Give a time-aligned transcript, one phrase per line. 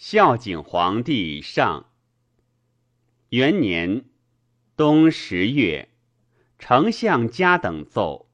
[0.00, 1.86] 孝景皇帝上
[3.30, 4.04] 元年
[4.76, 5.88] 冬十月，
[6.56, 8.28] 丞相家等奏：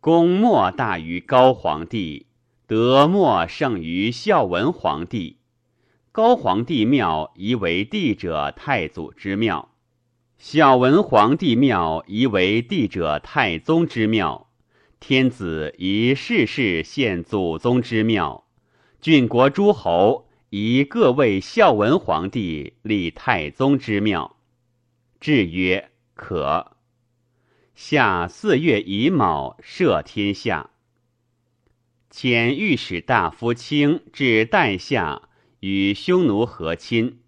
[0.00, 2.26] 功莫大于高皇帝，
[2.66, 5.38] 德莫胜于孝文皇帝。
[6.10, 9.70] 高皇帝庙宜为帝者太祖之庙，
[10.36, 14.50] 孝文皇帝庙宜为帝者太宗之庙。
[14.98, 18.48] 天子宜世世献祖宗之庙，
[19.00, 20.26] 郡国诸侯。
[20.54, 24.36] 以各为孝文皇帝立太宗之庙，
[25.18, 26.76] 制曰可。
[27.74, 30.68] 夏四月乙卯，赦天下。
[32.10, 37.22] 遣御史大夫卿至代下，与匈奴和亲。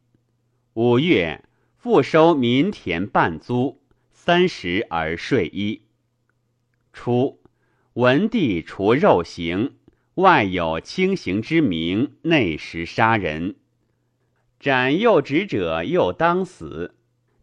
[0.75, 1.47] 五月，
[1.79, 3.81] 复收民田半租，
[4.13, 5.81] 三十而税一。
[6.93, 7.41] 初，
[7.95, 9.77] 文帝除肉刑。
[10.17, 13.57] 外有轻刑之名，内实杀人。
[14.61, 16.95] 斩右指者又当死，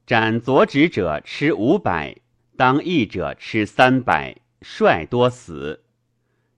[0.08, 2.16] 斩左指者吃五百，
[2.55, 5.83] 当义者吃三百，率多死。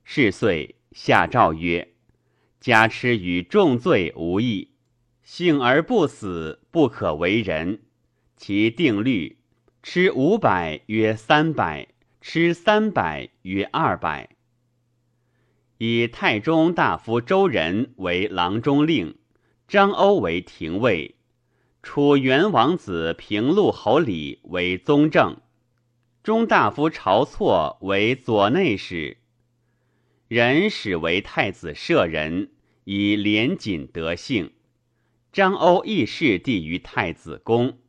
[0.03, 1.93] 是岁，下诏曰：
[2.59, 4.69] 加吃与重罪无异，
[5.23, 7.81] 幸而不死，不可为人。
[8.37, 9.37] 其定律：
[9.81, 11.87] 吃五百约三百，
[12.21, 14.32] 吃三百约二百。
[15.85, 19.17] 以太中大夫周仁为郎中令，
[19.67, 21.15] 张欧为廷尉，
[21.81, 25.41] 楚元王子平陆侯李为宗正，
[26.23, 29.17] 中大夫晁错为左内史。
[30.29, 32.51] 人始为太子舍人，
[32.85, 34.53] 以廉谨德性。
[35.33, 37.79] 张欧亦视弟于太子宫，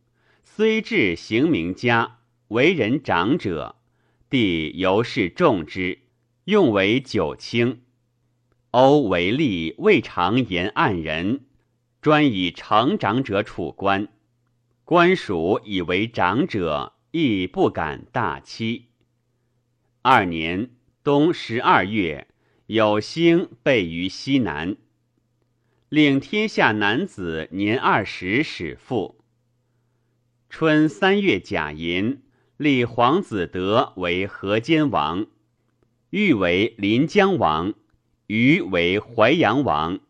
[0.43, 3.77] 虽至行名家，为人长者，
[4.29, 6.01] 帝尤是重之，
[6.47, 7.83] 用为九卿。
[8.77, 11.45] 欧为吏，未尝言暗人，
[12.03, 14.09] 专以成长者处官。
[14.83, 18.87] 官属以为长者，亦不敢大欺。
[20.03, 20.71] 二年
[21.05, 22.27] 冬十二月，
[22.67, 24.77] 有星备于西南，
[25.89, 29.21] 令天下男子年二十始父。
[30.51, 32.25] 春三月甲寅，
[32.57, 35.29] 立皇子德为河间王，
[36.11, 37.75] 欲为临江王。
[38.27, 40.01] 余为淮阳王，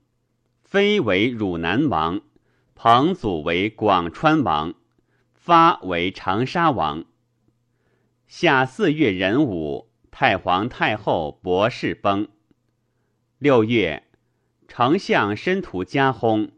[0.62, 2.20] 非为汝南王，
[2.76, 4.74] 彭祖为广川王，
[5.32, 7.04] 发为长沙王。
[8.28, 12.28] 夏四月壬午，太皇太后博士崩。
[13.38, 14.04] 六月，
[14.68, 16.50] 丞相申屠加薨。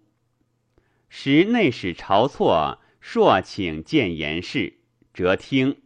[1.09, 4.79] 时内史晁错朔请见言事，
[5.15, 5.79] 折听。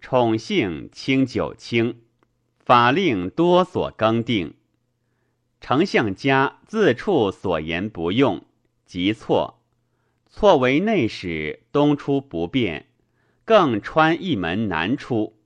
[0.00, 2.02] 宠幸清九卿，
[2.58, 4.54] 法令多所更定。
[5.66, 8.44] 丞相家自处所言不用，
[8.84, 9.62] 即错。
[10.28, 12.84] 错为内史，东出不便，
[13.46, 15.38] 更穿一门南出。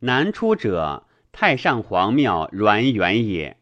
[0.00, 3.56] 南出者，太上皇庙阮远也。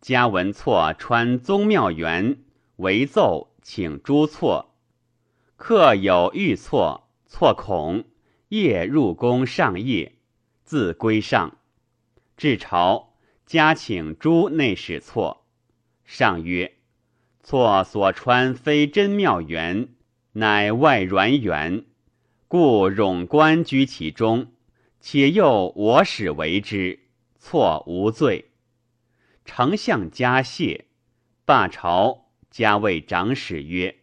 [0.00, 2.38] 家闻错穿宗庙园，
[2.74, 4.74] 为奏请诸错。
[5.54, 8.02] 客有欲错，错恐，
[8.48, 10.16] 夜入宫上夜，
[10.64, 11.58] 自归上，
[12.36, 13.05] 至朝。
[13.46, 15.46] 加请诸内史错，
[16.04, 16.78] 上曰：
[17.44, 19.88] 错所穿非真妙缘，
[20.32, 21.84] 乃外软远，
[22.48, 24.48] 故冗官居其中，
[25.00, 26.98] 且又我使为之，
[27.38, 28.50] 错无罪。
[29.44, 30.86] 丞相加谢，
[31.44, 33.94] 罢朝，加谓长史曰：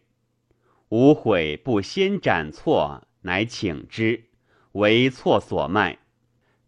[0.88, 4.24] 吾悔不先斩错，乃请之，
[4.72, 5.98] 为错所卖。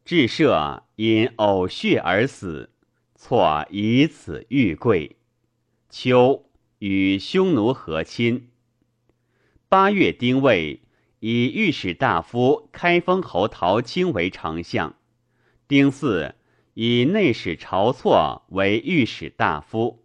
[0.05, 2.71] 至赦因呕血而死，
[3.15, 5.17] 错以此遇贵。
[5.91, 6.47] 秋
[6.79, 8.49] 与匈奴和亲。
[9.69, 10.81] 八月丁未，
[11.21, 14.97] 以御史大夫开封侯陶青为丞相。
[15.69, 16.35] 丁巳，
[16.73, 20.03] 以内史晁错为御史大夫。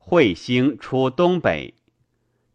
[0.00, 1.74] 彗星出东北。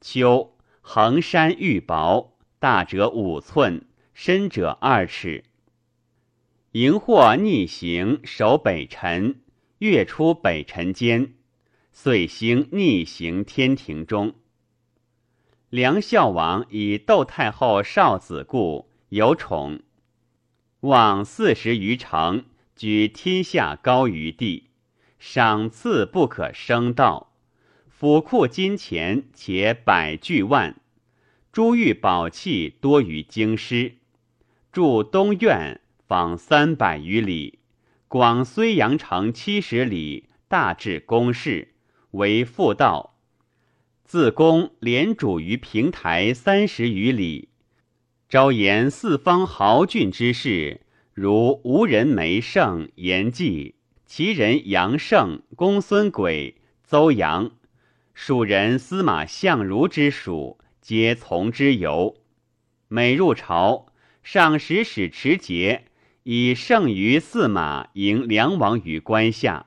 [0.02, 5.46] 秋，衡山玉薄，大者五寸，深者二尺。
[6.72, 9.42] 荧惑逆行，守北辰，
[9.80, 11.34] 月出北辰间，
[11.92, 14.36] 岁星逆行天庭中。
[15.70, 19.82] 梁孝王以窦太后少子故有宠，
[20.80, 22.46] 望四十余城，
[22.78, 24.70] 居天下高于地，
[25.20, 27.34] 赏赐不可生道，
[27.90, 30.80] 府库金钱且百巨万，
[31.52, 33.98] 珠玉宝器多于京师，
[34.72, 35.82] 住东苑。
[36.12, 37.60] 方三百余里，
[38.10, 41.74] 广睢阳城七十里，大致宫室，
[42.12, 43.16] 为复道。
[44.04, 47.48] 自宫连主于平台三十余里，
[48.28, 50.81] 招言四方豪俊之士，
[51.13, 53.75] 如吴人梅胜、严纪，
[54.06, 57.52] 齐人杨胜、公孙轨、邹阳，
[58.13, 62.18] 蜀人司马相如之属，皆从之游。
[62.90, 63.86] 每入朝，
[64.22, 65.86] 上使使持节，
[66.24, 69.66] 以剩余驷马迎梁王于关下，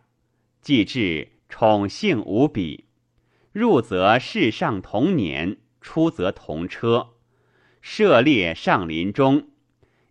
[0.61, 2.85] 既至，宠幸无比。
[3.51, 7.09] 入则世上同年，出则同车，
[7.81, 9.49] 涉猎上林中。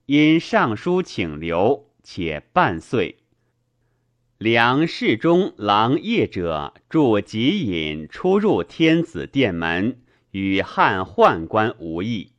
[0.05, 3.19] 因上书请留，且半岁。
[4.37, 10.01] 梁侍中郎业者著集引出入天子殿门，
[10.31, 12.32] 与汉宦官无异。